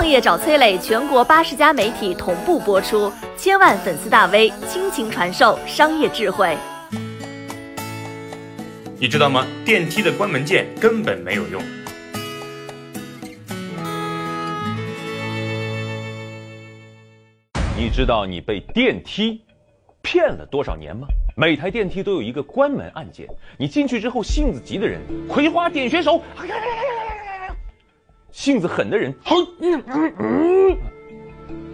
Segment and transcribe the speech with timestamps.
[0.00, 6.56] 创业找崔磊，全国八十家媒体同步播出，千万粉丝大 V 倾情传授商业智慧。
[8.98, 9.46] 你知道吗？
[9.62, 11.62] 电梯的关门键根本没有用。
[17.76, 19.42] 你知道你被电梯
[20.00, 21.08] 骗了多少年吗？
[21.36, 23.26] 每台电梯都有一个关门按键，
[23.58, 24.98] 你进去之后，性子急的人
[25.28, 26.22] 葵花点穴手，
[28.32, 30.78] 性子狠的人，嗯嗯嗯，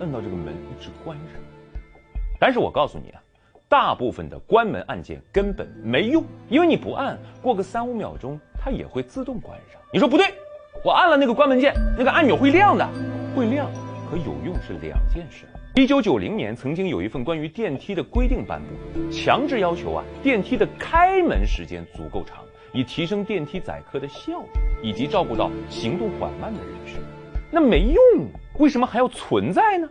[0.00, 1.24] 摁到这个门一直关着。
[2.38, 3.20] 但是我告诉你啊，
[3.68, 9.80] 大部分的关门按键根本没用，因为你不按，过个三五秒钟，它也会自动关上。
[9.92, 10.26] 你说不对，
[10.84, 12.86] 我按了那个关门键，那个按钮会亮的，
[13.34, 13.70] 会亮，
[14.10, 15.46] 和有用是两件事。
[15.74, 22.38] 一九九零年，曾经有一份关于电梯的规定颁布，强制要求啊，电梯的开门时间足够长，
[22.76, 27.00] 以提升电梯载客的效率，以及照顾到行动缓慢的人士。
[27.50, 29.88] 那没用，为什么还要存在呢？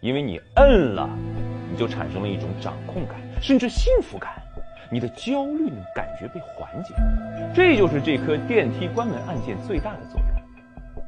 [0.00, 1.10] 因为你摁了，
[1.68, 4.40] 你就产生了一种掌控感，甚至幸福感，
[4.88, 6.94] 你的焦虑感觉被缓解。
[7.52, 11.02] 这就是这颗电梯关门按键最大的作用。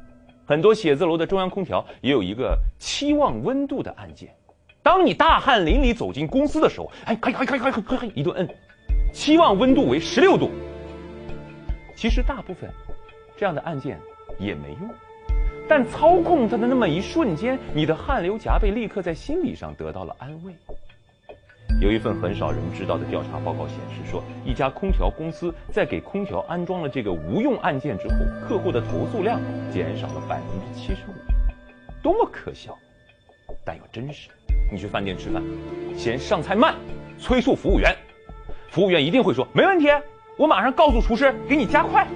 [0.44, 4.34] 很多写字楼的中央空调也有一个期望温度的按键，
[4.82, 8.48] 当你大汗淋漓走进公司的时候，哎，嘿嘿嘿嘿嘿嘿，一顿摁，
[9.12, 10.50] 期望温度为十六度。
[12.00, 12.70] 其实大部分
[13.36, 14.00] 这样的按键
[14.38, 14.88] 也没用，
[15.68, 20.54] 但操控它的那么一瞬间，你的汗流浃背立刻在心理上得到了安慰。
[21.78, 28.14] 有一份很少人知道的调查报告显示，说一家空调公司在给空调安装了这个无用按键之后，
[28.48, 29.38] 客户的投诉量
[29.70, 31.12] 减少了百分之七十五。
[32.02, 32.74] 多么可笑，
[33.62, 34.30] 但又真实。
[34.72, 35.42] 你去饭店吃饭，
[35.94, 36.74] 嫌上菜慢，
[37.18, 37.94] 催促服务员，
[38.70, 39.86] 服务员一定会说没问题，
[40.40, 42.08] 我马上告诉厨师给你加快。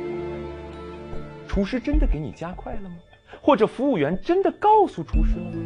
[1.47, 2.97] 厨师真的给你加快了吗？
[3.43, 5.59] 或者服务员真的告诉厨师了吗？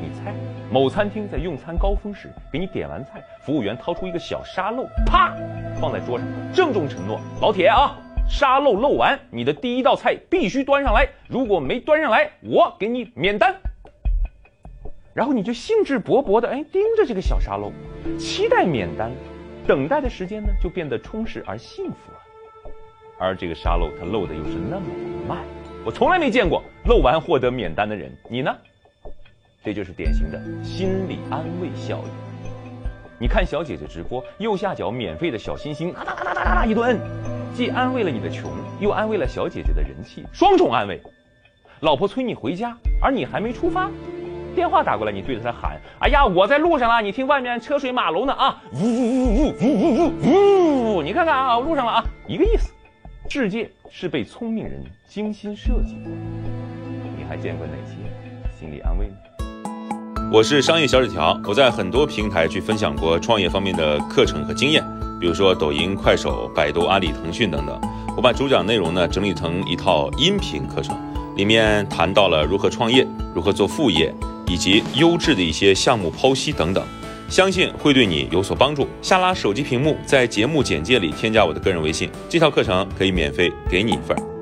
[0.00, 0.34] 你猜？
[0.72, 5.36] 某餐厅在用餐高峰时，给你点完菜，服务员掏出一个小沙漏，啪，
[5.78, 13.54] 放在桌上，郑重承诺：“老铁啊，沙漏漏完，你的第一道菜必须端上来，如果没端上来，我给你免单。”
[15.12, 17.70] 然后你就兴致勃勃的哎盯着这个小沙漏，
[18.18, 19.12] 期待免单，
[19.68, 22.72] 等待的时间呢就变得充实而幸福了。
[23.18, 25.44] 而这个沙漏它漏的又是那么的慢，
[25.84, 28.50] 我从来没见过漏完获得免单的人，你呢？
[29.62, 32.10] 这就是典型的心理安慰效应。
[33.18, 36.98] 你看小姐姐直播，右下角免费的小心心，哒哒哒哒哒一顿摁，
[37.52, 38.50] 既安慰了你的穷，
[38.80, 40.98] 又安慰了小姐姐的人气，双重安慰。
[41.80, 43.90] 老婆催你回家，而你还没出发，
[44.54, 52.72] 电话打过来，你对着他喊：“哎呀，我在路上了，你听外面车水马龙的啊，呜呜呜呜呜呜呜，你看看啊，路上了啊，一个意思。
[53.30, 56.10] 世界是被聪明人精心设计的。
[57.16, 57.96] 你还见过哪些
[58.58, 59.14] 心理安慰呢？”
[60.32, 64.84] 我是商业小纸条，我在很多平台去分享过创业方面的课程和经验，
[65.20, 67.80] 比如说抖音、快手、百度、阿里、腾讯等等。
[68.16, 70.94] 我把主讲内容呢整理成一套音频课程，
[71.36, 74.12] 里面谈到了如何创业、如何做副业，
[74.48, 76.84] 以及优质的一些项目剖析等等，
[77.28, 78.88] 相信会对你有所帮助。
[79.02, 84.37] 下拉手机屏幕，在节目简介里添加我的个人微信，这套课程可以免费给你一份。